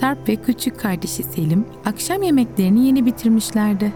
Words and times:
Sarp 0.00 0.28
ve 0.28 0.36
küçük 0.36 0.80
kardeşi 0.80 1.22
Selim 1.22 1.64
akşam 1.84 2.22
yemeklerini 2.22 2.86
yeni 2.86 3.06
bitirmişlerdi. 3.06 3.92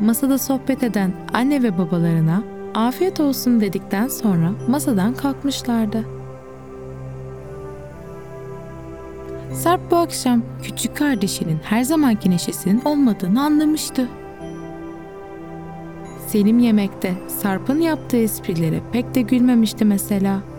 Masada 0.00 0.38
sohbet 0.38 0.82
eden 0.82 1.12
anne 1.32 1.62
ve 1.62 1.78
babalarına 1.78 2.42
afiyet 2.74 3.20
olsun 3.20 3.60
dedikten 3.60 4.08
sonra 4.08 4.52
masadan 4.68 5.14
kalkmışlardı. 5.14 6.04
Sarp 9.52 9.90
bu 9.90 9.96
akşam 9.96 10.42
küçük 10.62 10.96
kardeşinin 10.96 11.58
her 11.64 11.82
zamanki 11.82 12.30
neşesinin 12.30 12.82
olmadığını 12.84 13.42
anlamıştı. 13.42 14.08
Selim 16.26 16.58
yemekte 16.58 17.14
Sarp'ın 17.28 17.80
yaptığı 17.80 18.16
esprilere 18.16 18.80
pek 18.92 19.14
de 19.14 19.20
gülmemişti 19.20 19.84
mesela. 19.84 20.51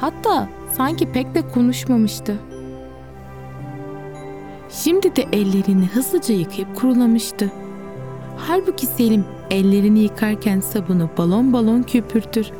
Hatta 0.00 0.48
sanki 0.76 1.12
pek 1.12 1.34
de 1.34 1.48
konuşmamıştı. 1.48 2.36
Şimdi 4.70 5.16
de 5.16 5.26
ellerini 5.32 5.86
hızlıca 5.86 6.34
yıkayıp 6.34 6.76
kurulamıştı. 6.76 7.52
Halbuki 8.36 8.86
Selim 8.86 9.24
ellerini 9.50 10.00
yıkarken 10.00 10.60
sabunu 10.60 11.08
balon 11.18 11.52
balon 11.52 11.82
köpürtür. 11.82 12.50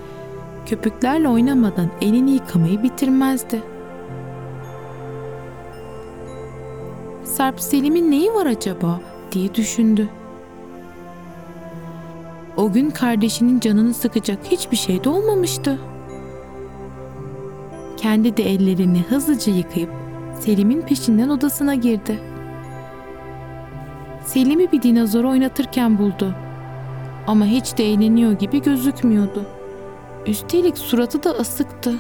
Köpüklerle 0.66 1.28
oynamadan 1.28 1.90
elini 2.00 2.30
yıkamayı 2.30 2.82
bitirmezdi. 2.82 3.62
Sarp 7.24 7.60
Selim'in 7.60 8.10
neyi 8.10 8.34
var 8.34 8.46
acaba 8.46 9.00
diye 9.32 9.54
düşündü. 9.54 10.09
O 12.56 12.72
gün 12.72 12.90
kardeşinin 12.90 13.60
canını 13.60 13.95
sıkacak 13.95 14.38
hiçbir 14.50 14.76
şey 14.76 15.04
de 15.04 15.09
olmamıştı. 15.09 15.78
Kendi 18.01 18.37
de 18.37 18.43
ellerini 18.43 19.02
hızlıca 19.09 19.52
yıkayıp 19.52 19.90
Selim'in 20.40 20.82
peşinden 20.82 21.29
odasına 21.29 21.74
girdi. 21.74 22.20
Selim'i 24.24 24.73
bir 24.73 24.82
dinozor 24.82 25.24
oynatırken 25.24 25.98
buldu. 25.98 26.34
Ama 27.26 27.46
hiç 27.46 27.78
de 27.78 27.84
eğleniyor 27.84 28.32
gibi 28.32 28.62
gözükmüyordu. 28.62 29.46
Üstelik 30.26 30.78
suratı 30.78 31.24
da 31.24 31.30
asıktı. 31.30 31.95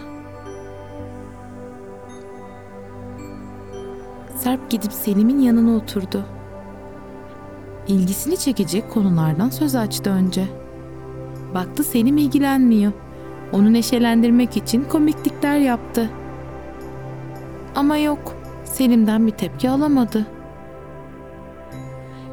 Sarp 4.36 4.70
gidip 4.70 4.92
Selim'in 4.92 5.38
yanına 5.38 5.76
oturdu. 5.76 6.24
İlgisini 7.88 8.36
çekecek 8.36 8.90
konulardan 8.90 9.50
söz 9.50 9.74
açtı 9.74 10.10
önce. 10.10 10.46
Baktı 11.54 11.84
Selim 11.84 12.16
ilgilenmiyor. 12.18 12.92
Onu 13.52 13.72
neşelendirmek 13.72 14.56
için 14.56 14.84
komiklikler 14.84 15.58
yaptı. 15.58 16.10
Ama 17.74 17.96
yok, 17.96 18.36
Selim'den 18.64 19.26
bir 19.26 19.32
tepki 19.32 19.70
alamadı. 19.70 20.26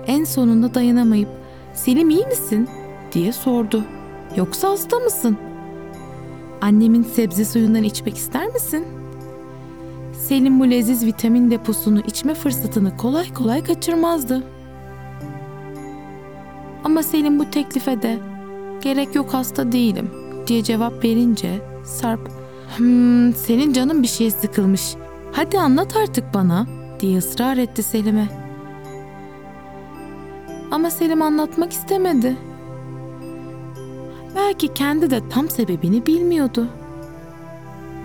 En 0.08 0.24
sonunda 0.24 0.74
dayanamayıp 0.74 1.30
"Selim 1.74 2.10
iyi 2.10 2.26
misin?" 2.26 2.70
diye 3.14 3.34
sordu. 3.34 3.84
"Yoksa 4.36 4.70
hasta 4.70 5.00
mısın? 5.00 5.38
Annemin 6.62 7.04
sebze 7.04 7.46
suyundan 7.46 7.84
içmek 7.84 8.18
ister 8.18 8.48
misin?" 8.48 8.86
Selim 10.14 10.60
bu 10.60 10.70
leziz 10.70 11.06
vitamin 11.06 11.52
deposunu 11.52 12.00
içme 12.00 12.34
fırsatını 12.34 12.98
kolay 12.98 13.34
kolay 13.34 13.64
kaçırmazdı. 13.64 14.44
Ama 16.84 17.04
Selim 17.04 17.40
bu 17.40 17.50
teklife 17.50 18.02
de 18.02 18.20
gerek 18.82 19.16
yok 19.16 19.34
hasta 19.34 19.72
değilim 19.72 20.27
diye 20.48 20.64
cevap 20.64 21.04
verince 21.04 21.62
Sarp 21.84 22.30
hmm, 22.78 23.34
senin 23.34 23.74
canın 23.74 24.04
bir 24.04 24.08
şeye 24.08 24.32
sıkılmış 24.32 24.96
hadi 25.32 25.60
anlat 25.60 25.96
artık 25.96 26.34
bana 26.34 26.68
diye 27.00 27.18
ısrar 27.18 27.58
etti 27.58 27.84
Selim'e. 27.84 28.28
Ama 30.72 30.90
Selim 30.90 31.22
anlatmak 31.22 31.72
istemedi. 31.74 32.38
Belki 34.36 34.74
kendi 34.74 35.12
de 35.12 35.30
tam 35.30 35.50
sebebini 35.50 36.06
bilmiyordu. 36.06 36.68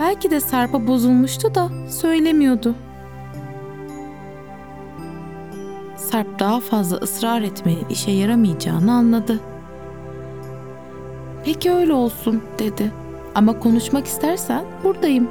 Belki 0.00 0.30
de 0.30 0.40
Sarp'a 0.40 0.86
bozulmuştu 0.86 1.54
da 1.54 1.70
söylemiyordu. 1.90 2.74
Sarp 5.96 6.38
daha 6.38 6.60
fazla 6.60 6.96
ısrar 6.96 7.42
etmenin 7.42 7.88
işe 7.90 8.10
yaramayacağını 8.10 8.92
anladı. 8.92 9.40
Peki 11.44 11.72
öyle 11.72 11.92
olsun 11.92 12.42
dedi. 12.58 12.92
Ama 13.34 13.58
konuşmak 13.58 14.06
istersen 14.06 14.64
buradayım. 14.84 15.30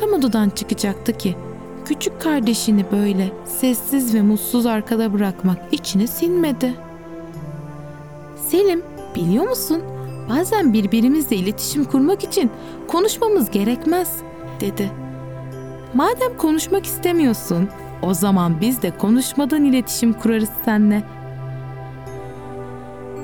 Tam 0.00 0.12
odadan 0.12 0.50
çıkacaktı 0.50 1.12
ki 1.12 1.36
küçük 1.84 2.20
kardeşini 2.20 2.84
böyle 2.92 3.32
sessiz 3.44 4.14
ve 4.14 4.22
mutsuz 4.22 4.66
arkada 4.66 5.12
bırakmak 5.12 5.58
içine 5.72 6.06
sinmedi. 6.06 6.74
Selim, 8.48 8.82
biliyor 9.16 9.48
musun? 9.48 9.82
Bazen 10.30 10.72
birbirimizle 10.72 11.36
iletişim 11.36 11.84
kurmak 11.84 12.24
için 12.24 12.50
konuşmamız 12.88 13.50
gerekmez, 13.50 14.16
dedi. 14.60 14.90
Madem 15.94 16.36
konuşmak 16.38 16.86
istemiyorsun, 16.86 17.68
o 18.02 18.14
zaman 18.14 18.60
biz 18.60 18.82
de 18.82 18.90
konuşmadan 18.98 19.64
iletişim 19.64 20.12
kurarız 20.12 20.50
seninle. 20.64 21.02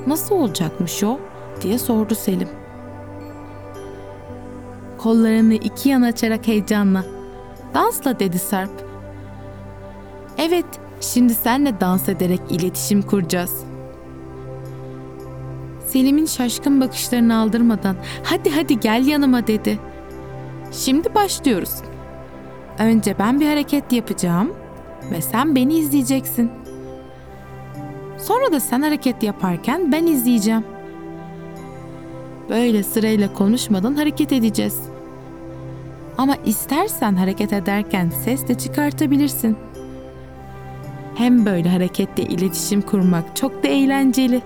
Nasıl 0.07 0.35
olacakmış 0.35 1.03
o? 1.03 1.19
diye 1.61 1.77
sordu 1.77 2.15
Selim. 2.15 2.49
Kollarını 4.97 5.53
iki 5.53 5.89
yana 5.89 6.07
açarak 6.07 6.47
heyecanla. 6.47 7.05
Dansla 7.73 8.19
dedi 8.19 8.39
Sarp. 8.39 8.87
Evet, 10.37 10.65
şimdi 11.01 11.33
senle 11.33 11.81
dans 11.81 12.09
ederek 12.09 12.41
iletişim 12.49 13.01
kuracağız. 13.01 13.63
Selim'in 15.87 16.25
şaşkın 16.25 16.81
bakışlarını 16.81 17.37
aldırmadan 17.37 17.95
hadi 18.23 18.49
hadi 18.49 18.79
gel 18.79 19.07
yanıma 19.07 19.47
dedi. 19.47 19.79
Şimdi 20.71 21.15
başlıyoruz. 21.15 21.75
Önce 22.79 23.15
ben 23.19 23.39
bir 23.39 23.47
hareket 23.47 23.91
yapacağım 23.91 24.53
ve 25.11 25.21
sen 25.21 25.55
beni 25.55 25.77
izleyeceksin. 25.77 26.51
Sonra 28.17 28.51
da 28.51 28.59
sen 28.59 28.81
hareket 28.81 29.23
yaparken 29.23 29.91
ben 29.91 30.05
izleyeceğim. 30.05 30.63
Böyle 32.49 32.83
sırayla 32.83 33.33
konuşmadan 33.33 33.95
hareket 33.95 34.31
edeceğiz. 34.31 34.79
Ama 36.17 36.35
istersen 36.45 37.15
hareket 37.15 37.53
ederken 37.53 38.09
ses 38.23 38.47
de 38.47 38.55
çıkartabilirsin. 38.55 39.57
Hem 41.15 41.45
böyle 41.45 41.69
hareketle 41.69 42.23
iletişim 42.23 42.81
kurmak 42.81 43.35
çok 43.35 43.63
da 43.63 43.67
eğlenceli. 43.67 44.41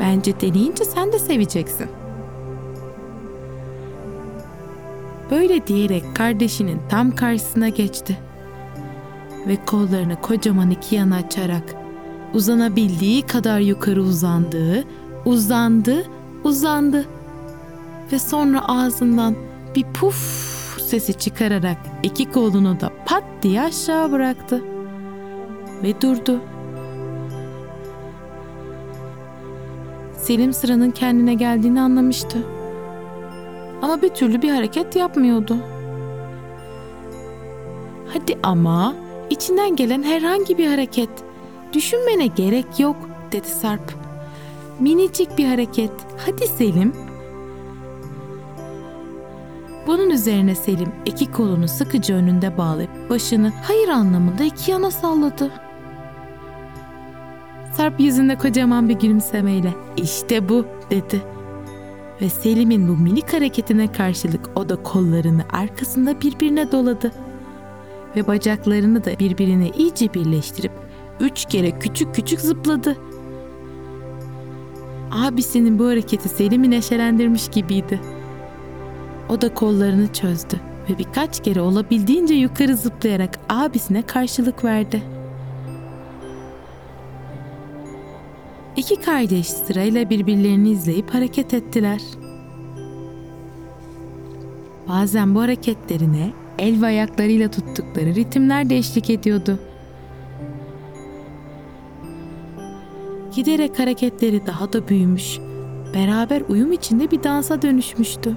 Bence 0.00 0.40
deneyince 0.40 0.84
sen 0.84 1.12
de 1.12 1.18
seveceksin. 1.18 1.86
Böyle 5.30 5.66
diyerek 5.66 6.16
kardeşinin 6.16 6.80
tam 6.88 7.14
karşısına 7.14 7.68
geçti. 7.68 8.18
Ve 9.46 9.56
kollarını 9.66 10.20
kocaman 10.20 10.70
iki 10.70 10.94
yana 10.94 11.16
açarak 11.16 11.79
uzanabildiği 12.34 13.22
kadar 13.22 13.60
yukarı 13.60 14.02
uzandığı, 14.02 14.84
uzandı, 15.24 16.04
uzandı. 16.44 17.06
Ve 18.12 18.18
sonra 18.18 18.68
ağzından 18.68 19.34
bir 19.74 19.84
puf 19.84 20.16
sesi 20.80 21.14
çıkararak 21.14 21.76
iki 22.02 22.32
kolunu 22.32 22.80
da 22.80 22.90
pat 23.06 23.24
diye 23.42 23.62
aşağı 23.62 24.12
bıraktı. 24.12 24.62
Ve 25.82 26.00
durdu. 26.00 26.40
Selim 30.16 30.52
sıranın 30.52 30.90
kendine 30.90 31.34
geldiğini 31.34 31.80
anlamıştı. 31.80 32.38
Ama 33.82 34.02
bir 34.02 34.08
türlü 34.08 34.42
bir 34.42 34.50
hareket 34.50 34.96
yapmıyordu. 34.96 35.56
Hadi 38.14 38.38
ama 38.42 38.94
içinden 39.30 39.76
gelen 39.76 40.02
herhangi 40.02 40.58
bir 40.58 40.66
hareket. 40.66 41.10
Düşünmene 41.72 42.26
gerek 42.26 42.80
yok 42.80 42.96
dedi 43.32 43.48
Sarp. 43.48 43.94
Minicik 44.80 45.38
bir 45.38 45.46
hareket. 45.46 45.90
Hadi 46.26 46.46
Selim. 46.46 46.92
Bunun 49.86 50.10
üzerine 50.10 50.54
Selim 50.54 50.92
iki 51.06 51.30
kolunu 51.32 51.68
sıkıca 51.68 52.14
önünde 52.14 52.58
bağlayıp 52.58 53.10
başını 53.10 53.52
hayır 53.62 53.88
anlamında 53.88 54.44
iki 54.44 54.70
yana 54.70 54.90
salladı. 54.90 55.50
Sarp 57.72 58.00
yüzünde 58.00 58.38
kocaman 58.38 58.88
bir 58.88 58.94
gülümsemeyle 58.94 59.74
işte 59.96 60.48
bu 60.48 60.66
dedi. 60.90 61.22
Ve 62.20 62.28
Selim'in 62.28 62.88
bu 62.88 62.96
minik 62.96 63.32
hareketine 63.32 63.92
karşılık 63.92 64.50
o 64.54 64.68
da 64.68 64.82
kollarını 64.82 65.44
arkasında 65.52 66.20
birbirine 66.20 66.72
doladı. 66.72 67.12
Ve 68.16 68.26
bacaklarını 68.26 69.04
da 69.04 69.18
birbirine 69.18 69.68
iyice 69.68 70.14
birleştirip 70.14 70.89
üç 71.20 71.44
kere 71.44 71.78
küçük 71.78 72.14
küçük 72.14 72.40
zıpladı. 72.40 72.96
Abisinin 75.10 75.78
bu 75.78 75.86
hareketi 75.86 76.28
Selim'i 76.28 76.70
neşelendirmiş 76.70 77.48
gibiydi. 77.48 78.00
O 79.28 79.40
da 79.40 79.54
kollarını 79.54 80.12
çözdü 80.12 80.60
ve 80.90 80.98
birkaç 80.98 81.42
kere 81.42 81.60
olabildiğince 81.60 82.34
yukarı 82.34 82.76
zıplayarak 82.76 83.38
abisine 83.48 84.02
karşılık 84.02 84.64
verdi. 84.64 85.02
İki 88.76 88.96
kardeş 88.96 89.46
sırayla 89.46 90.10
birbirlerini 90.10 90.70
izleyip 90.70 91.14
hareket 91.14 91.54
ettiler. 91.54 92.00
Bazen 94.88 95.34
bu 95.34 95.40
hareketlerine 95.40 96.32
el 96.58 96.82
ve 96.82 96.86
ayaklarıyla 96.86 97.50
tuttukları 97.50 98.14
ritimler 98.14 98.70
de 98.70 98.76
eşlik 98.76 99.10
ediyordu. 99.10 99.58
Giderek 103.34 103.78
hareketleri 103.78 104.46
daha 104.46 104.72
da 104.72 104.88
büyümüş, 104.88 105.38
beraber 105.94 106.42
uyum 106.48 106.72
içinde 106.72 107.10
bir 107.10 107.22
dansa 107.22 107.62
dönüşmüştü. 107.62 108.36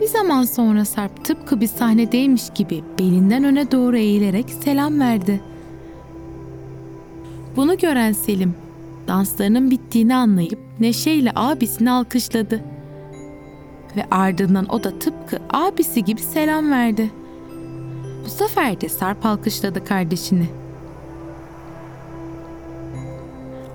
Bir 0.00 0.06
zaman 0.06 0.42
sonra 0.42 0.84
Sarp 0.84 1.24
tıpkı 1.24 1.60
bir 1.60 1.66
sahnedeymiş 1.66 2.42
gibi 2.54 2.84
belinden 2.98 3.44
öne 3.44 3.70
doğru 3.70 3.96
eğilerek 3.96 4.50
selam 4.50 5.00
verdi. 5.00 5.40
Bunu 7.56 7.78
gören 7.78 8.12
Selim, 8.12 8.54
danslarının 9.08 9.70
bittiğini 9.70 10.14
anlayıp 10.14 10.58
neşeyle 10.80 11.32
abisini 11.34 11.90
alkışladı. 11.90 12.64
Ve 13.96 14.04
ardından 14.10 14.66
o 14.68 14.84
da 14.84 14.98
tıpkı 14.98 15.38
abisi 15.50 16.04
gibi 16.04 16.20
selam 16.20 16.70
verdi. 16.70 17.10
Bu 18.28 18.32
sefer 18.32 18.80
de 18.80 18.88
Sarp 18.88 19.26
alkışladı 19.26 19.84
kardeşini. 19.84 20.46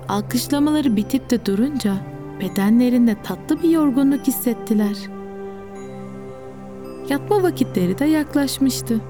Alkışlamaları 0.08 0.96
bitip 0.96 1.30
de 1.30 1.46
durunca 1.46 1.96
bedenlerinde 2.40 3.16
tatlı 3.22 3.62
bir 3.62 3.70
yorgunluk 3.70 4.26
hissettiler. 4.26 4.96
Yatma 7.08 7.42
vakitleri 7.42 7.98
de 7.98 8.04
yaklaşmıştı. 8.04 9.00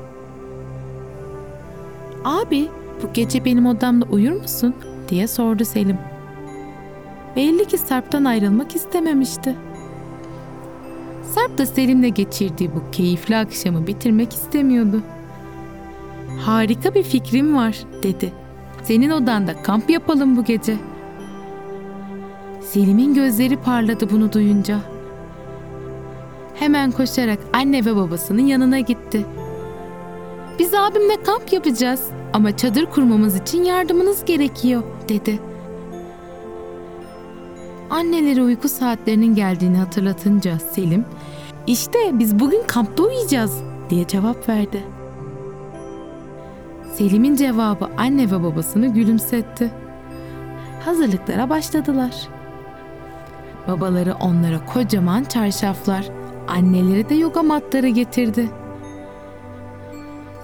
Abi, 2.25 2.69
bu 3.03 3.13
gece 3.13 3.45
benim 3.45 3.67
odamda 3.67 4.07
uyur 4.11 4.33
musun? 4.33 4.75
diye 5.09 5.27
sordu 5.27 5.65
Selim. 5.65 5.99
Belli 7.37 7.65
ki 7.65 7.79
Sarp'tan 7.79 8.25
ayrılmak 8.25 8.77
istememişti. 8.77 9.55
Sarp 11.35 11.59
da 11.59 11.67
Selim'le 11.67 12.15
geçirdiği 12.15 12.71
bu 12.75 12.91
keyifli 12.93 13.37
akşamı 13.37 13.87
bitirmek 13.87 14.33
istemiyordu. 14.33 15.03
Harika 16.47 16.95
bir 16.95 17.03
fikrim 17.03 17.57
var 17.57 17.77
dedi. 18.03 18.33
Senin 18.83 19.11
odanda 19.11 19.63
kamp 19.63 19.91
yapalım 19.91 20.37
bu 20.37 20.45
gece. 20.45 20.77
Selim'in 22.61 23.15
gözleri 23.15 23.57
parladı 23.57 24.11
bunu 24.11 24.33
duyunca. 24.33 24.79
Hemen 26.55 26.91
koşarak 26.91 27.39
anne 27.53 27.85
ve 27.85 27.97
babasının 27.97 28.47
yanına 28.47 28.81
gitti. 28.81 29.27
Biz 30.59 30.75
abimle 30.75 31.23
kamp 31.23 31.53
yapacağız 31.53 32.09
ama 32.33 32.57
çadır 32.57 32.87
kurmamız 32.87 33.37
için 33.37 33.65
yardımınız 33.65 34.25
gerekiyor 34.25 34.83
dedi. 35.09 35.41
Anneleri 37.91 38.43
uyku 38.43 38.69
saatlerinin 38.69 39.35
geldiğini 39.35 39.77
hatırlatınca 39.77 40.59
Selim, 40.59 41.05
işte 41.67 41.99
biz 42.13 42.39
bugün 42.41 42.63
kampta 42.67 43.03
uyuyacağız 43.03 43.63
diye 43.91 44.07
cevap 44.07 44.49
verdi. 44.49 44.85
Selim'in 46.95 47.37
cevabı 47.37 47.89
anne 47.97 48.31
ve 48.31 48.43
babasını 48.43 48.87
gülümsetti. 48.87 49.71
Hazırlıklara 50.85 51.51
başladılar. 51.51 52.29
Babaları 53.69 54.15
onlara 54.15 54.67
kocaman 54.67 55.25
çarşaflar, 55.25 56.09
anneleri 56.49 57.09
de 57.09 57.15
yoga 57.15 57.43
matları 57.43 57.89
getirdi. 57.89 58.51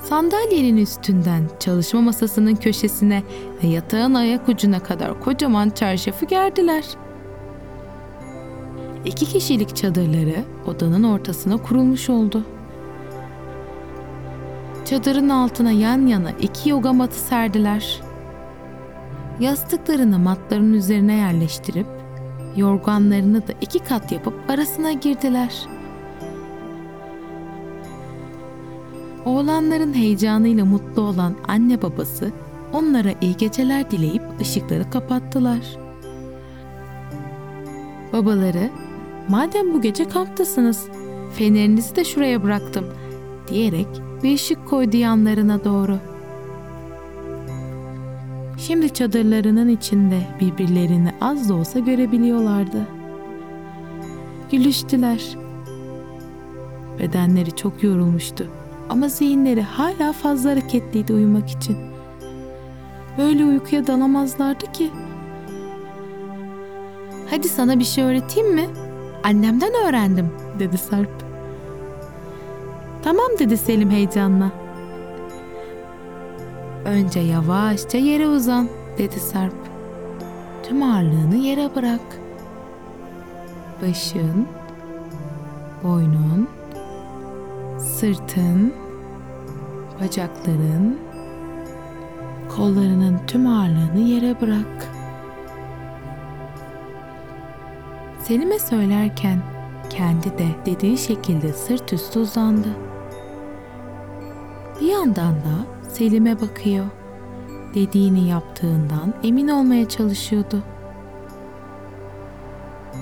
Sandalyenin 0.02 0.76
üstünden 0.76 1.49
çalışma 1.61 2.00
masasının 2.00 2.55
köşesine 2.55 3.23
ve 3.62 3.67
yatağın 3.67 4.14
ayak 4.14 4.49
ucuna 4.49 4.81
kadar 4.81 5.20
kocaman 5.20 5.70
çarşafı 5.70 6.26
gerdiler. 6.26 6.85
İki 9.05 9.26
kişilik 9.26 9.76
çadırları 9.76 10.44
odanın 10.67 11.03
ortasına 11.03 11.56
kurulmuş 11.56 12.11
oldu. 12.11 12.44
Çadırın 14.90 15.28
altına 15.28 15.70
yan 15.70 16.06
yana 16.06 16.31
iki 16.31 16.70
yoga 16.70 16.92
matı 16.92 17.19
serdiler. 17.19 18.00
Yastıklarını 19.40 20.19
matların 20.19 20.72
üzerine 20.72 21.14
yerleştirip 21.14 21.87
yorganlarını 22.56 23.48
da 23.48 23.52
iki 23.60 23.78
kat 23.78 24.12
yapıp 24.12 24.34
arasına 24.48 24.92
girdiler. 24.92 25.66
Oğlanların 29.25 29.94
heyecanıyla 29.94 30.64
mutlu 30.64 31.02
olan 31.02 31.36
anne 31.48 31.82
babası 31.82 32.32
onlara 32.72 33.10
iyi 33.20 33.36
geceler 33.36 33.90
dileyip 33.90 34.22
ışıkları 34.40 34.90
kapattılar. 34.90 35.76
Babaları, 38.12 38.70
madem 39.28 39.75
bu 39.75 39.81
gece 39.81 40.08
kamptasınız, 40.08 40.88
fenerinizi 41.34 41.96
de 41.96 42.04
şuraya 42.04 42.43
bıraktım 42.43 42.86
diyerek 43.48 44.09
bir 44.22 44.34
ışık 44.34 44.69
koydu 44.69 44.96
yanlarına 44.96 45.64
doğru. 45.64 45.99
Şimdi 48.58 48.90
çadırlarının 48.90 49.69
içinde 49.69 50.20
birbirlerini 50.40 51.12
az 51.20 51.49
da 51.49 51.55
olsa 51.55 51.78
görebiliyorlardı. 51.78 52.87
Gülüştüler. 54.50 55.37
Bedenleri 56.99 57.56
çok 57.56 57.82
yorulmuştu 57.82 58.46
ama 58.88 59.08
zihinleri 59.08 59.62
hala 59.62 60.12
fazla 60.12 60.50
hareketliydi 60.50 61.12
uyumak 61.12 61.50
için. 61.50 61.76
Böyle 63.19 63.44
uykuya 63.44 63.87
dalamazlardı 63.87 64.72
ki. 64.72 64.90
Hadi 67.31 67.49
sana 67.49 67.78
bir 67.78 67.84
şey 67.84 68.05
öğreteyim 68.05 68.55
mi? 68.55 68.67
Annemden 69.25 69.72
öğrendim, 69.88 70.31
dedi 70.58 70.78
Sarp. 70.78 71.19
Tamam 73.05 73.29
dedi 73.38 73.56
Selim 73.56 73.91
heyecanla. 73.91 74.50
Önce 76.84 77.20
yavaşça 77.20 77.98
yere 77.98 78.29
uzan, 78.29 78.69
dedi 78.98 79.20
Sarp. 79.20 79.55
Tüm 80.63 80.82
ağırlığını 80.82 81.36
yere 81.36 81.74
bırak. 81.74 82.01
Başın, 83.82 84.46
boynun, 85.82 86.48
sırtın, 87.79 88.74
bacakların, 90.01 90.98
kollarının 92.56 93.20
tüm 93.27 93.46
ağırlığını 93.46 94.01
yere 94.01 94.41
bırak. 94.41 94.89
Selim'e 98.22 98.58
söylerken 98.58 99.39
kendi 99.91 100.39
de 100.39 100.46
dediği 100.67 100.98
şekilde 100.98 101.53
sırt 101.53 101.93
üstü 101.93 102.19
uzandı. 102.19 102.69
Yandan 105.00 105.34
da 105.34 105.66
Selim'e 105.92 106.40
bakıyor. 106.40 106.86
Dediğini 107.74 108.28
yaptığından 108.28 109.14
emin 109.22 109.48
olmaya 109.48 109.88
çalışıyordu. 109.88 110.62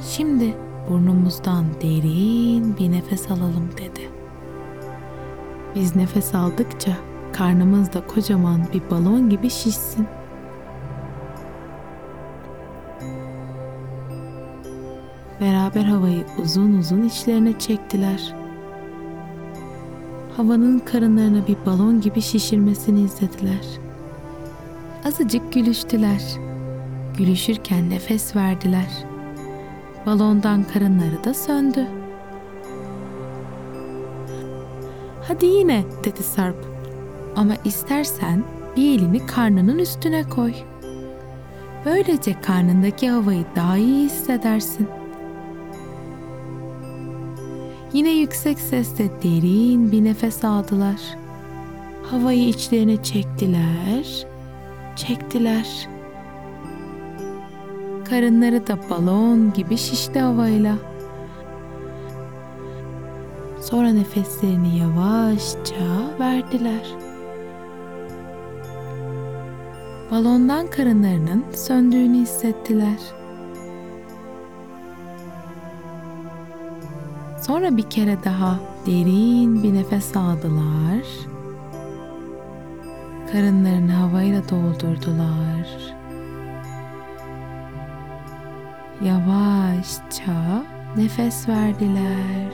Şimdi 0.02 0.54
burnumuzdan 0.90 1.64
derin 1.82 2.76
bir 2.76 2.92
nefes 2.92 3.30
alalım 3.30 3.70
dedi. 3.72 4.10
Biz 5.74 5.96
nefes 5.96 6.34
aldıkça 6.34 6.92
karnımız 7.32 7.92
da 7.92 8.06
kocaman 8.06 8.60
bir 8.74 8.90
balon 8.90 9.30
gibi 9.30 9.50
şişsin. 9.50 10.06
Beraber 15.40 15.84
havayı 15.84 16.24
uzun 16.42 16.78
uzun 16.78 17.02
içlerine 17.02 17.58
çektiler. 17.58 18.37
Havanın 20.38 20.78
karınlarına 20.78 21.46
bir 21.46 21.56
balon 21.66 22.00
gibi 22.00 22.20
şişirmesini 22.20 23.00
izlediler. 23.00 23.66
Azıcık 25.04 25.52
gülüştüler. 25.52 26.22
Gülüşürken 27.18 27.90
nefes 27.90 28.36
verdiler. 28.36 29.04
Balondan 30.06 30.64
karınları 30.64 31.24
da 31.24 31.34
söndü. 31.34 31.86
Hadi 35.22 35.46
yine 35.46 35.84
dedi 36.04 36.22
Sarp. 36.22 36.66
Ama 37.36 37.54
istersen 37.64 38.44
bir 38.76 38.98
elini 38.98 39.26
karnının 39.26 39.78
üstüne 39.78 40.22
koy. 40.22 40.52
Böylece 41.84 42.40
karnındaki 42.40 43.10
havayı 43.10 43.44
daha 43.56 43.76
iyi 43.76 44.04
hissedersin. 44.04 44.88
Yine 47.92 48.10
yüksek 48.10 48.60
sesle 48.60 49.10
derin 49.22 49.92
bir 49.92 50.04
nefes 50.04 50.44
aldılar. 50.44 51.00
Havayı 52.10 52.48
içlerine 52.48 53.02
çektiler, 53.02 54.26
çektiler. 54.96 55.88
Karınları 58.10 58.66
da 58.66 58.78
balon 58.90 59.52
gibi 59.52 59.76
şişti 59.76 60.20
havayla. 60.20 60.74
Sonra 63.60 63.88
nefeslerini 63.88 64.78
yavaşça 64.78 66.16
verdiler. 66.20 66.86
Balondan 70.10 70.66
karınlarının 70.66 71.44
söndüğünü 71.54 72.18
hissettiler. 72.18 73.17
Sonra 77.48 77.76
bir 77.76 77.90
kere 77.90 78.24
daha 78.24 78.60
derin 78.86 79.62
bir 79.62 79.74
nefes 79.74 80.16
aldılar. 80.16 81.02
Karınlarını 83.32 83.92
havayla 83.92 84.48
doldurdular. 84.48 85.66
Yavaşça 89.04 90.64
nefes 90.96 91.48
verdiler. 91.48 92.52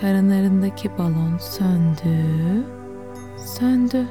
Karınlarındaki 0.00 0.98
balon 0.98 1.38
söndü, 1.38 2.64
söndü. 3.36 4.06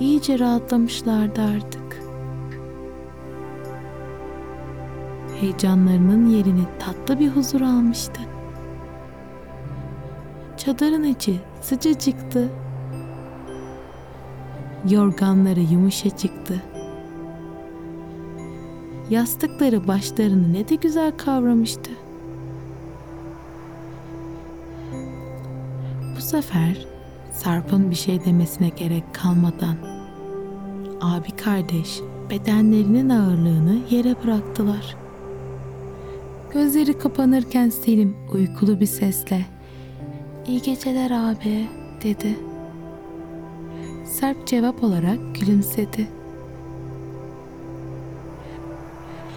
İyice 0.00 0.38
rahatlamışlardı 0.38 1.40
artık. 1.42 2.02
Heyecanlarının 5.40 6.26
yerini 6.26 6.64
tatlı 6.78 7.20
bir 7.20 7.28
huzur 7.28 7.60
almıştı. 7.60 8.20
Çadırın 10.56 11.04
içi 11.04 11.40
sıcacıktı. 11.60 12.48
Yorganları 14.90 15.60
yumuşacıktı. 15.60 16.62
Yastıkları 19.10 19.88
başlarını 19.88 20.52
ne 20.52 20.68
de 20.68 20.74
güzel 20.74 21.12
kavramıştı. 21.16 21.90
Bu 26.16 26.20
sefer 26.20 26.97
Sarp'ın 27.42 27.90
bir 27.90 27.96
şey 27.96 28.24
demesine 28.24 28.68
gerek 28.68 29.04
kalmadan 29.12 29.76
abi 31.00 31.30
kardeş 31.30 32.00
bedenlerinin 32.30 33.08
ağırlığını 33.08 33.78
yere 33.90 34.14
bıraktılar. 34.24 34.96
Gözleri 36.52 36.98
kapanırken 36.98 37.68
Selim 37.68 38.16
uykulu 38.32 38.80
bir 38.80 38.86
sesle 38.86 39.46
"İyi 40.46 40.62
geceler 40.62 41.10
abi." 41.10 41.68
dedi. 42.02 42.38
Sarp 44.06 44.46
cevap 44.46 44.84
olarak 44.84 45.18
gülümsedi. 45.40 46.08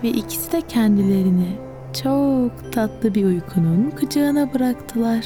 Ve 0.03 0.10
ikisi 0.10 0.51
de 0.51 0.62
kendilerini 0.62 1.58
çok 2.03 2.74
tatlı 2.74 3.15
bir 3.15 3.25
uykunun 3.25 3.89
kucağına 4.00 4.53
bıraktılar. 4.53 5.25